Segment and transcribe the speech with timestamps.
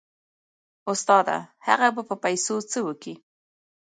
[0.91, 3.13] استاده هغه به په پيسو څه وکي.